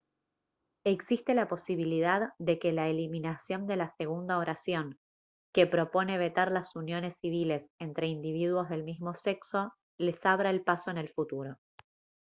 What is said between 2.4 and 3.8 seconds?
que la eliminación de